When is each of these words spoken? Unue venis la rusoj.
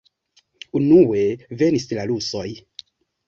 Unue 0.79 1.19
venis 1.61 1.85
la 1.99 2.07
rusoj. 2.13 2.47